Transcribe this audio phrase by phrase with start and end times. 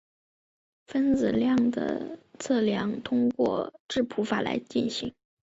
[0.87, 5.13] 分子量的测量通过质谱法来进行。